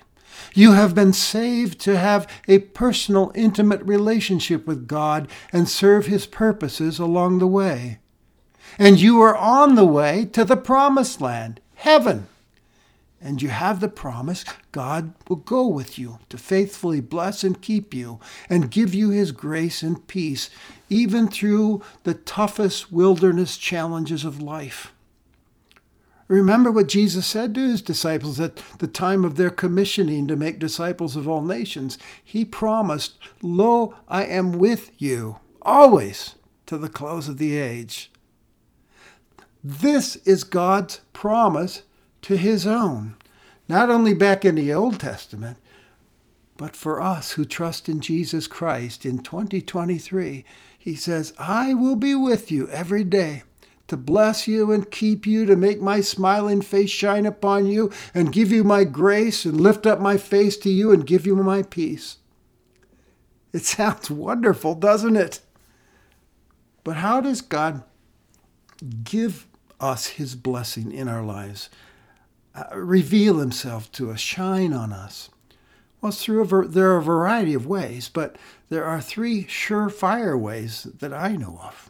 You 0.54 0.74
have 0.74 0.96
been 0.96 1.14
saved 1.14 1.80
to 1.82 1.98
have 1.98 2.28
a 2.48 2.60
personal, 2.60 3.32
intimate 3.36 3.82
relationship 3.84 4.66
with 4.66 4.88
God 4.88 5.28
and 5.54 5.70
serve 5.70 6.08
His 6.08 6.26
purposes 6.26 7.00
along 7.00 7.40
the 7.40 7.48
way. 7.48 8.00
And 8.80 9.00
you 9.00 9.22
are 9.22 9.36
on 9.36 9.76
the 9.76 9.86
way 9.86 10.26
to 10.34 10.46
the 10.46 10.58
promised 10.58 11.22
land, 11.22 11.60
heaven. 11.76 12.28
And 13.20 13.42
you 13.42 13.50
have 13.50 13.80
the 13.80 13.90
promise 13.90 14.46
God 14.72 15.14
will 15.28 15.38
go 15.38 15.66
with 15.66 15.98
you 15.98 16.20
to 16.30 16.38
faithfully 16.38 17.02
bless 17.02 17.44
and 17.44 17.62
keep 17.62 17.94
you 17.94 18.20
and 18.50 18.70
give 18.70 18.94
you 18.94 19.10
His 19.10 19.32
grace 19.32 19.82
and 19.82 20.06
peace, 20.08 20.50
even 20.90 21.28
through 21.28 21.82
the 22.04 22.14
toughest 22.14 22.92
wilderness 22.92 23.58
challenges 23.58 24.24
of 24.24 24.42
life. 24.42 24.94
Remember 26.28 26.72
what 26.72 26.88
Jesus 26.88 27.26
said 27.26 27.56
to 27.56 27.62
his 27.62 27.82
disciples 27.82 28.40
at 28.40 28.58
the 28.80 28.88
time 28.88 29.24
of 29.24 29.36
their 29.36 29.50
commissioning 29.50 30.28
to 30.28 30.36
make 30.36 30.60
disciples 30.60 31.16
of 31.16 31.28
all 31.28 31.42
nations. 31.42 31.98
He 32.22 32.44
promised, 32.44 33.18
Lo, 33.42 33.96
I 34.10 34.26
am 34.26 34.54
with 34.54 34.92
you 34.98 35.38
always 35.62 36.36
to 36.66 36.78
the 36.78 36.90
close 36.90 37.30
of 37.30 37.38
the 37.38 37.56
age. 37.56 38.12
This 39.64 40.18
is 40.18 40.44
God's 40.44 41.00
promise 41.14 41.84
to 42.24 42.36
his 42.36 42.68
own, 42.68 43.16
not 43.70 43.90
only 43.90 44.14
back 44.14 44.44
in 44.44 44.56
the 44.56 44.74
Old 44.74 45.00
Testament, 45.00 45.58
but 46.58 46.76
for 46.76 47.00
us 47.00 47.32
who 47.32 47.46
trust 47.46 47.88
in 47.88 48.02
Jesus 48.02 48.48
Christ 48.48 49.06
in 49.06 49.20
2023. 49.20 50.44
He 50.78 50.96
says, 50.96 51.34
I 51.38 51.74
will 51.74 51.96
be 51.96 52.16
with 52.16 52.52
you 52.52 52.68
every 52.70 53.04
day 53.04 53.44
to 53.88 53.98
bless 53.98 54.48
you 54.48 54.72
and 54.72 54.90
keep 54.92 55.26
you, 55.26 55.46
to 55.46 55.56
make 55.56 55.82
my 55.82 56.02
smiling 56.02 56.62
face 56.62 56.90
shine 56.90 57.26
upon 57.26 57.66
you, 57.66 57.92
and 58.14 58.34
give 58.34 58.52
you 58.52 58.64
my 58.64 58.84
grace, 58.84 59.46
and 59.46 59.60
lift 59.60 59.86
up 59.86 60.00
my 60.00 60.18
face 60.18 60.58
to 60.58 60.70
you, 60.70 60.92
and 60.92 61.08
give 61.08 61.26
you 61.26 61.36
my 61.36 61.64
peace. 61.64 62.18
It 63.54 63.64
sounds 63.66 64.10
wonderful, 64.10 64.76
doesn't 64.76 65.16
it? 65.16 65.40
But 66.84 66.98
how 66.98 67.22
does 67.22 67.42
God 67.42 67.84
give 69.04 69.48
us 69.80 70.08
his 70.08 70.36
blessing 70.36 70.92
in 70.92 71.08
our 71.08 71.24
lives? 71.24 71.70
uh, 72.58 72.76
reveal 72.76 73.38
himself 73.38 73.92
to 73.94 74.12
us, 74.12 74.20
shine 74.20 74.74
on 74.74 74.92
us? 74.92 75.30
Well, 76.02 76.12
through 76.12 76.46
ver- 76.46 76.68
there 76.68 76.92
are 76.92 76.98
a 76.98 77.04
variety 77.04 77.54
of 77.54 77.68
ways, 77.68 78.10
but 78.10 78.36
there 78.70 78.84
are 78.84 79.02
three 79.02 79.46
surefire 79.46 80.40
ways 80.40 80.84
that 80.84 81.14
I 81.14 81.36
know 81.36 81.60
of. 81.64 81.90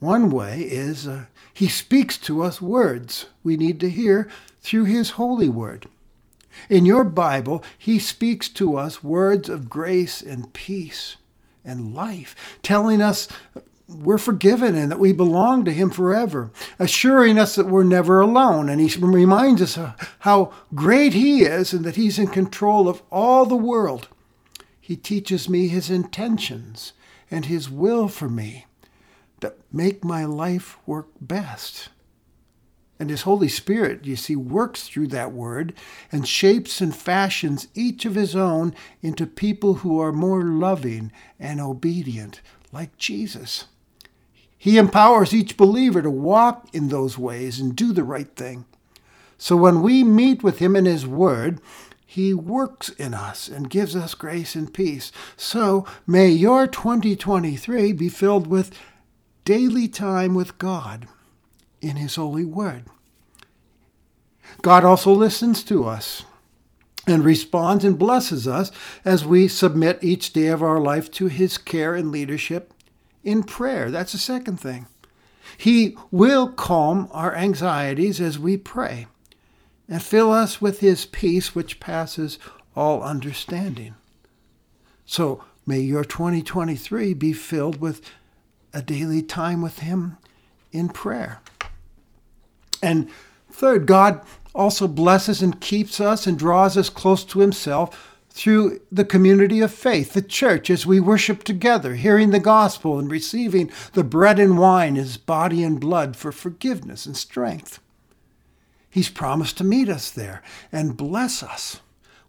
One 0.00 0.30
way 0.30 0.62
is 0.62 1.06
uh, 1.06 1.26
he 1.52 1.68
speaks 1.68 2.16
to 2.18 2.42
us 2.42 2.60
words 2.60 3.26
we 3.44 3.58
need 3.58 3.78
to 3.80 3.90
hear 3.90 4.30
through 4.62 4.84
his 4.84 5.10
holy 5.10 5.50
word. 5.50 5.88
In 6.70 6.86
your 6.86 7.04
Bible, 7.04 7.62
he 7.76 7.98
speaks 7.98 8.48
to 8.48 8.76
us 8.76 9.04
words 9.04 9.50
of 9.50 9.68
grace 9.68 10.22
and 10.22 10.52
peace 10.54 11.16
and 11.66 11.94
life, 11.94 12.34
telling 12.62 13.02
us 13.02 13.28
we're 13.86 14.18
forgiven 14.18 14.74
and 14.74 14.90
that 14.90 14.98
we 14.98 15.12
belong 15.12 15.66
to 15.66 15.72
him 15.72 15.90
forever, 15.90 16.50
assuring 16.78 17.38
us 17.38 17.54
that 17.56 17.66
we're 17.66 17.84
never 17.84 18.22
alone. 18.22 18.70
And 18.70 18.80
he 18.80 18.98
reminds 18.98 19.60
us 19.60 19.78
how 20.20 20.52
great 20.74 21.12
he 21.12 21.42
is 21.42 21.74
and 21.74 21.84
that 21.84 21.96
he's 21.96 22.18
in 22.18 22.28
control 22.28 22.88
of 22.88 23.02
all 23.10 23.44
the 23.44 23.54
world. 23.54 24.08
He 24.80 24.96
teaches 24.96 25.46
me 25.46 25.68
his 25.68 25.90
intentions 25.90 26.94
and 27.30 27.44
his 27.44 27.68
will 27.68 28.08
for 28.08 28.30
me 28.30 28.64
that 29.40 29.58
make 29.72 30.04
my 30.04 30.24
life 30.24 30.76
work 30.86 31.08
best. 31.20 31.88
And 32.98 33.08
his 33.08 33.22
Holy 33.22 33.48
Spirit, 33.48 34.04
you 34.04 34.14
see, 34.14 34.36
works 34.36 34.86
through 34.86 35.08
that 35.08 35.32
word 35.32 35.72
and 36.12 36.28
shapes 36.28 36.82
and 36.82 36.94
fashions 36.94 37.68
each 37.74 38.04
of 38.04 38.14
his 38.14 38.36
own 38.36 38.74
into 39.00 39.26
people 39.26 39.76
who 39.76 39.98
are 39.98 40.12
more 40.12 40.42
loving 40.42 41.10
and 41.38 41.60
obedient, 41.60 42.42
like 42.72 42.98
Jesus. 42.98 43.64
He 44.56 44.76
empowers 44.76 45.32
each 45.32 45.56
believer 45.56 46.02
to 46.02 46.10
walk 46.10 46.68
in 46.74 46.88
those 46.88 47.16
ways 47.16 47.58
and 47.58 47.74
do 47.74 47.94
the 47.94 48.04
right 48.04 48.28
thing. 48.36 48.66
So 49.38 49.56
when 49.56 49.80
we 49.80 50.04
meet 50.04 50.42
with 50.42 50.58
him 50.58 50.76
in 50.76 50.84
his 50.84 51.06
word, 51.06 51.62
he 52.04 52.34
works 52.34 52.90
in 52.90 53.14
us 53.14 53.48
and 53.48 53.70
gives 53.70 53.96
us 53.96 54.12
grace 54.12 54.54
and 54.54 54.74
peace. 54.74 55.10
So 55.36 55.86
may 56.06 56.28
your 56.28 56.66
2023 56.66 57.92
be 57.92 58.10
filled 58.10 58.48
with 58.48 58.78
daily 59.44 59.88
time 59.88 60.34
with 60.34 60.58
God 60.58 61.08
in 61.80 61.96
His 61.96 62.16
holy 62.16 62.44
word. 62.44 62.84
God 64.62 64.84
also 64.84 65.12
listens 65.12 65.62
to 65.64 65.84
us 65.84 66.24
and 67.06 67.24
responds 67.24 67.84
and 67.84 67.98
blesses 67.98 68.46
us 68.46 68.70
as 69.04 69.24
we 69.24 69.48
submit 69.48 69.98
each 70.02 70.32
day 70.32 70.48
of 70.48 70.62
our 70.62 70.80
life 70.80 71.10
to 71.12 71.26
His 71.26 71.58
care 71.58 71.94
and 71.94 72.10
leadership 72.10 72.72
in 73.24 73.42
prayer. 73.42 73.90
That's 73.90 74.12
the 74.12 74.18
second 74.18 74.58
thing. 74.58 74.86
He 75.56 75.96
will 76.10 76.48
calm 76.48 77.08
our 77.12 77.34
anxieties 77.34 78.20
as 78.20 78.38
we 78.38 78.56
pray 78.56 79.06
and 79.88 80.02
fill 80.02 80.30
us 80.30 80.60
with 80.60 80.80
His 80.80 81.06
peace, 81.06 81.54
which 81.54 81.80
passes 81.80 82.38
all 82.76 83.02
understanding. 83.02 83.94
So 85.04 85.44
may 85.66 85.80
your 85.80 86.04
2023 86.04 87.14
be 87.14 87.32
filled 87.32 87.80
with 87.80 88.00
a 88.72 88.82
daily 88.82 89.22
time 89.22 89.62
with 89.62 89.80
Him 89.80 90.16
in 90.72 90.88
prayer. 90.88 91.40
And 92.82 93.10
third, 93.50 93.86
God 93.86 94.20
also 94.54 94.88
blesses 94.88 95.42
and 95.42 95.60
keeps 95.60 96.00
us 96.00 96.26
and 96.26 96.38
draws 96.38 96.76
us 96.76 96.88
close 96.88 97.24
to 97.24 97.40
Himself 97.40 98.16
through 98.30 98.80
the 98.90 99.04
community 99.04 99.60
of 99.60 99.74
faith, 99.74 100.12
the 100.12 100.22
church, 100.22 100.70
as 100.70 100.86
we 100.86 101.00
worship 101.00 101.42
together, 101.42 101.94
hearing 101.94 102.30
the 102.30 102.38
gospel 102.38 102.98
and 102.98 103.10
receiving 103.10 103.70
the 103.92 104.04
bread 104.04 104.38
and 104.38 104.58
wine, 104.58 104.94
His 104.94 105.16
body 105.16 105.64
and 105.64 105.80
blood 105.80 106.16
for 106.16 106.30
forgiveness 106.32 107.06
and 107.06 107.16
strength. 107.16 107.80
He's 108.88 109.08
promised 109.08 109.58
to 109.58 109.64
meet 109.64 109.88
us 109.88 110.10
there 110.10 110.42
and 110.72 110.96
bless 110.96 111.42
us 111.42 111.80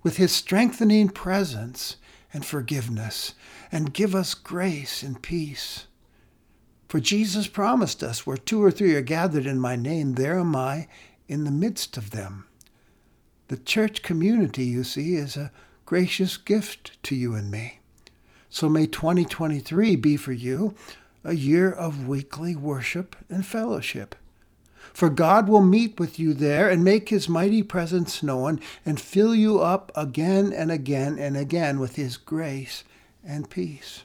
with 0.04 0.18
His 0.18 0.32
strengthening 0.32 1.10
presence 1.10 1.98
and 2.34 2.46
forgiveness 2.46 3.34
and 3.72 3.94
give 3.94 4.16
us 4.16 4.34
grace 4.34 5.04
and 5.04 5.22
peace. 5.22 5.86
For 6.92 7.00
Jesus 7.00 7.48
promised 7.48 8.04
us, 8.04 8.28
where 8.28 8.36
two 8.36 8.62
or 8.62 8.70
three 8.70 8.96
are 8.96 9.02
gathered 9.02 9.46
in 9.46 9.62
my 9.62 9.78
name, 9.78 10.16
there 10.16 10.38
am 10.38 10.54
I 10.58 10.90
in 11.30 11.46
the 11.46 11.50
midst 11.50 11.96
of 11.96 12.10
them. 12.10 12.48
The 13.48 13.56
church 13.56 14.02
community, 14.02 14.66
you 14.66 14.84
see, 14.84 15.16
is 15.16 15.38
a 15.38 15.54
gracious 15.86 16.36
gift 16.36 17.02
to 17.04 17.16
you 17.16 17.34
and 17.34 17.50
me. 17.50 17.80
So 18.50 18.68
may 18.68 18.88
2023 18.88 19.96
be 19.96 20.18
for 20.18 20.34
you 20.34 20.76
a 21.24 21.32
year 21.32 21.72
of 21.72 22.10
weekly 22.10 22.58
worship 22.58 23.16
and 23.30 23.46
fellowship. 23.46 24.14
For 24.92 25.10
God 25.10 25.48
will 25.48 25.64
meet 25.64 25.98
with 25.98 26.20
you 26.20 26.34
there 26.34 26.70
and 26.70 26.84
make 26.84 27.08
his 27.08 27.30
mighty 27.30 27.64
presence 27.64 28.22
known 28.22 28.60
and 28.86 29.00
fill 29.00 29.34
you 29.34 29.62
up 29.62 29.94
again 29.96 30.52
and 30.52 30.70
again 30.70 31.18
and 31.18 31.38
again 31.38 31.80
with 31.80 31.96
his 31.96 32.18
grace 32.18 32.84
and 33.24 33.50
peace. 33.50 34.04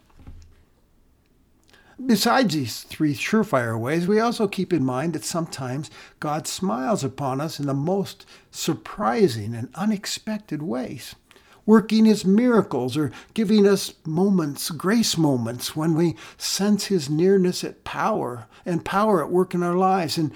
Besides 2.05 2.55
these 2.55 2.83
three 2.83 3.15
surefire 3.15 3.79
ways, 3.79 4.07
we 4.07 4.21
also 4.21 4.47
keep 4.47 4.73
in 4.73 4.85
mind 4.85 5.15
that 5.15 5.25
sometimes 5.25 5.91
God 6.21 6.47
smiles 6.47 7.03
upon 7.03 7.41
us 7.41 7.59
in 7.59 7.67
the 7.67 7.75
most 7.75 8.27
surprising 8.51 9.55
and 9.55 9.71
unexpected 9.75 10.61
ways, 10.61 11.15
working 11.65 12.05
his 12.05 12.25
miracles 12.25 12.99
or 12.99 13.13
giving 13.33 13.67
us 13.67 13.95
moments, 14.05 14.71
grace 14.71 15.17
moments, 15.17 15.75
when 15.75 15.95
we 15.95 16.17
sense 16.37 16.87
his 16.87 17.09
nearness 17.09 17.65
at 17.65 17.83
power 17.83 18.47
and 18.67 18.85
power 18.85 19.25
at 19.25 19.31
work 19.31 19.55
in 19.55 19.63
our 19.63 19.77
lives. 19.77 20.19
And, 20.19 20.33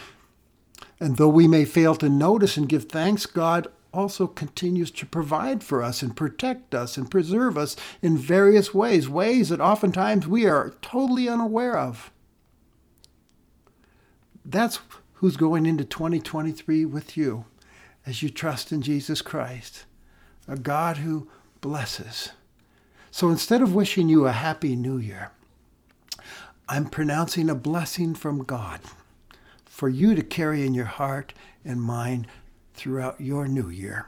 and 0.99 1.19
though 1.19 1.29
we 1.29 1.47
may 1.47 1.67
fail 1.67 1.95
to 1.97 2.09
notice 2.09 2.57
and 2.57 2.71
give 2.71 2.85
thanks, 2.85 3.27
God 3.27 3.69
also 3.93 4.27
continues 4.27 4.91
to 4.93 5.07
provide 5.07 5.63
for 5.65 5.83
us 5.83 6.03
and 6.03 6.17
protect 6.17 6.75
us 6.75 6.97
and 6.97 7.11
preserve 7.11 7.59
us 7.59 7.77
in 8.03 8.17
various 8.17 8.73
ways, 8.73 9.09
ways 9.09 9.49
that 9.49 9.61
oftentimes 9.61 10.27
we 10.27 10.47
are 10.47 10.75
totally 10.81 11.29
unaware 11.29 11.77
of. 11.77 12.11
That's 14.45 14.81
who's 15.15 15.37
going 15.37 15.67
into 15.67 15.85
2023 15.85 16.85
with 16.85 17.17
you 17.17 17.45
as 18.07 18.23
you 18.23 18.31
trust 18.31 18.73
in 18.73 18.83
Jesus 18.83 19.23
Christ, 19.23 19.85
a 20.49 20.57
God 20.57 20.99
who 20.99 21.29
blesses. 21.61 22.31
So 23.11 23.29
instead 23.29 23.61
of 23.61 23.75
wishing 23.75 24.09
you 24.09 24.27
a 24.27 24.33
happy 24.33 24.77
new 24.77 24.99
year, 24.99 25.33
I'm 26.69 26.87
pronouncing 26.87 27.51
a 27.51 27.55
blessing 27.55 28.15
from 28.15 28.45
God 28.45 28.81
for 29.67 29.89
you 29.89 30.15
to 30.15 30.23
carry 30.23 30.65
in 30.65 30.75
your 30.75 30.85
heart 30.87 31.33
and 31.65 31.83
mind 31.83 32.27
throughout 32.75 33.21
your 33.21 33.47
new 33.49 33.69
year. 33.69 34.07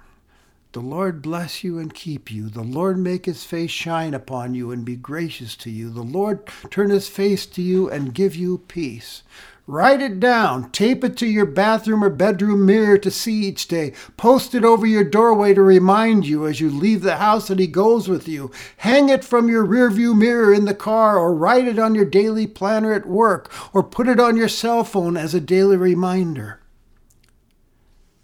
The 0.72 0.80
Lord 0.80 1.20
bless 1.20 1.62
you 1.62 1.78
and 1.78 1.92
keep 1.92 2.32
you. 2.32 2.48
The 2.48 2.62
Lord 2.62 2.96
make 2.96 3.26
his 3.26 3.44
face 3.44 3.70
shine 3.70 4.14
upon 4.14 4.54
you 4.54 4.70
and 4.70 4.86
be 4.86 4.96
gracious 4.96 5.54
to 5.56 5.70
you. 5.70 5.90
The 5.90 6.00
Lord 6.00 6.46
turn 6.70 6.88
his 6.88 7.08
face 7.08 7.44
to 7.44 7.60
you 7.60 7.90
and 7.90 8.14
give 8.14 8.34
you 8.34 8.56
peace. 8.56 9.22
Write 9.66 10.00
it 10.00 10.18
down. 10.18 10.70
Tape 10.70 11.04
it 11.04 11.14
to 11.18 11.26
your 11.26 11.44
bathroom 11.44 12.02
or 12.02 12.08
bedroom 12.08 12.64
mirror 12.64 12.96
to 12.96 13.10
see 13.10 13.44
each 13.44 13.68
day. 13.68 13.92
Post 14.16 14.54
it 14.54 14.64
over 14.64 14.86
your 14.86 15.04
doorway 15.04 15.52
to 15.52 15.60
remind 15.60 16.26
you 16.26 16.46
as 16.46 16.58
you 16.58 16.70
leave 16.70 17.02
the 17.02 17.16
house 17.16 17.48
that 17.48 17.58
He 17.58 17.66
goes 17.66 18.08
with 18.08 18.26
you. 18.26 18.50
Hang 18.78 19.10
it 19.10 19.24
from 19.24 19.50
your 19.50 19.66
rearview 19.66 20.16
mirror 20.16 20.54
in 20.54 20.64
the 20.64 20.74
car 20.74 21.18
or 21.18 21.34
write 21.34 21.68
it 21.68 21.78
on 21.78 21.94
your 21.94 22.06
daily 22.06 22.46
planner 22.46 22.94
at 22.94 23.04
work 23.04 23.52
or 23.74 23.82
put 23.82 24.08
it 24.08 24.18
on 24.18 24.38
your 24.38 24.48
cell 24.48 24.84
phone 24.84 25.18
as 25.18 25.34
a 25.34 25.40
daily 25.40 25.76
reminder. 25.76 26.61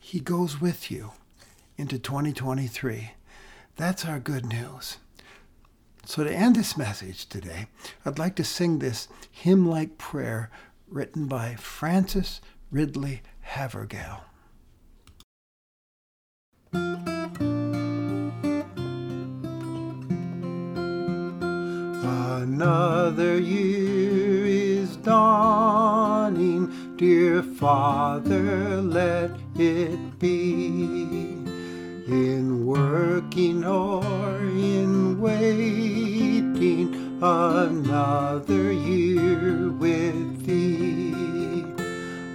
He 0.09 0.21
goes 0.21 0.59
with 0.59 0.91
you 0.91 1.13
into 1.77 1.99
2023. 1.99 3.11
That's 3.77 4.07
our 4.07 4.19
good 4.19 4.47
news. 4.47 4.97
So, 6.07 6.25
to 6.25 6.33
end 6.33 6.57
this 6.57 6.79
message 6.79 7.27
today, 7.27 7.67
I'd 8.07 8.19
like 8.19 8.35
to 8.37 8.43
sing 8.43 8.79
this 8.79 9.09
hymn 9.31 9.69
like 9.69 9.99
prayer 9.99 10.51
written 10.89 11.27
by 11.27 11.57
Frances 11.57 12.41
Ridley 12.71 13.21
Havergal. 13.43 14.23
Another 22.43 23.39
year 23.39 24.47
is 24.47 24.97
dawning, 24.97 26.97
dear 26.97 27.43
Father, 27.43 28.81
let 28.81 29.38
it 29.61 30.19
be. 30.19 31.45
In 32.07 32.65
working 32.65 33.65
or 33.65 34.39
in 34.39 35.21
waiting, 35.21 37.19
another 37.23 38.73
year 38.73 39.71
with 39.71 40.47
thee. 40.47 41.65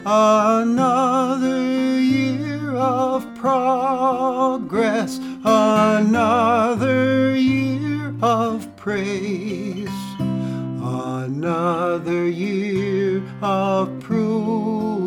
Another 0.05 1.99
year 1.99 2.75
of 2.75 3.25
progress, 3.35 5.17
another 5.43 7.35
year 7.35 8.13
of 8.21 8.75
praise, 8.75 9.89
another 10.19 12.27
year 12.27 13.23
of 13.41 13.99
proving 14.01 15.02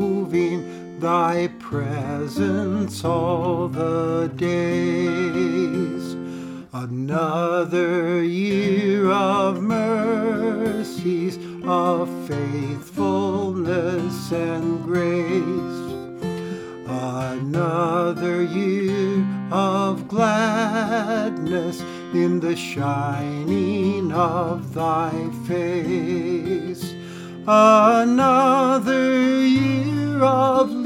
thy 1.00 1.48
presence 1.59 3.04
all 3.04 3.68
the 3.68 4.30
days. 4.37 6.14
Another 6.72 8.22
year 8.22 9.11
of 9.11 9.61
mercies, 9.62 11.38
of 11.64 12.09
faithfulness 12.26 14.32
and 14.32 14.82
grace. 14.85 15.82
Another 16.88 18.42
year 18.42 19.26
of 19.50 20.09
gladness 20.09 21.80
in 22.12 22.40
the 22.40 22.56
shining 22.56 24.12
of 24.12 24.74
thy 24.74 25.30
face. 25.46 26.94
Another 27.46 29.46
year 29.46 30.22
of 30.22 30.86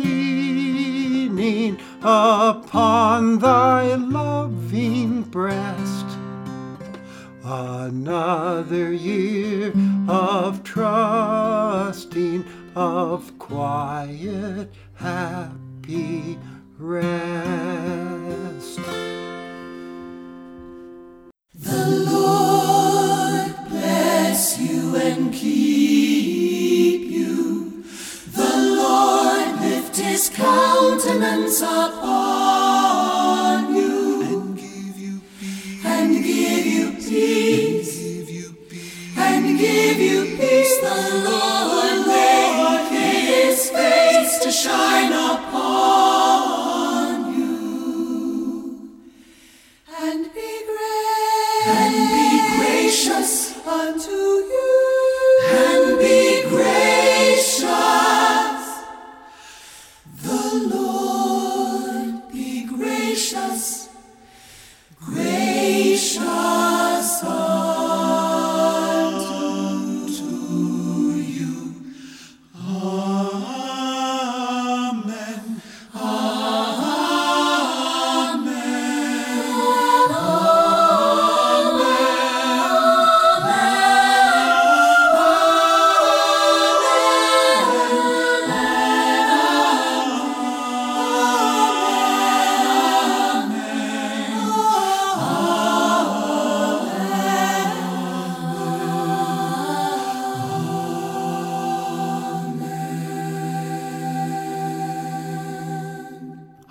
leaning 1.51 1.81
upon 2.03 3.39
thy 3.39 3.95
loving 3.95 5.23
breast. 5.23 6.07
Another 7.43 8.93
year 8.93 9.73
of 10.09 10.63
trusting, 10.63 12.45
of 12.77 13.39
quiet, 13.39 14.71
happy 14.95 16.39
rest. 16.79 17.11
The 21.55 21.87
Lord 22.11 23.69
bless 23.69 24.59
you 24.61 24.97
and 24.97 25.33
keep 25.33 26.00
countenance 30.35 31.61
upon 31.61 32.05
you 33.75 34.23
and 34.23 34.59
give 34.59 34.97
you 34.99 35.21
peace. 35.38 35.85
And 35.85 36.25
give 36.25 36.66
you 38.31 38.53
peace. 38.69 39.16
And 39.16 39.59
give 39.59 39.99
you 39.99 40.37
peace. 40.37 40.81
The 40.81 41.23
Lord 41.25 41.80